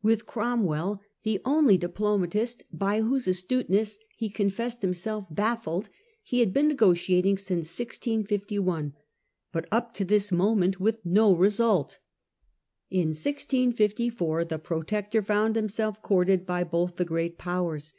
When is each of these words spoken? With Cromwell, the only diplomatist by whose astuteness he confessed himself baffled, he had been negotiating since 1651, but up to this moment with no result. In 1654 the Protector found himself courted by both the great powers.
With 0.00 0.24
Cromwell, 0.24 1.02
the 1.22 1.38
only 1.44 1.76
diplomatist 1.76 2.62
by 2.72 3.02
whose 3.02 3.28
astuteness 3.28 3.98
he 4.16 4.30
confessed 4.30 4.80
himself 4.80 5.26
baffled, 5.30 5.90
he 6.22 6.40
had 6.40 6.54
been 6.54 6.66
negotiating 6.68 7.36
since 7.36 7.78
1651, 7.78 8.94
but 9.52 9.68
up 9.70 9.92
to 9.92 10.06
this 10.06 10.32
moment 10.32 10.80
with 10.80 11.04
no 11.04 11.34
result. 11.36 11.98
In 12.88 13.08
1654 13.08 14.46
the 14.46 14.58
Protector 14.58 15.20
found 15.20 15.56
himself 15.56 16.00
courted 16.00 16.46
by 16.46 16.64
both 16.64 16.96
the 16.96 17.04
great 17.04 17.36
powers. 17.36 17.92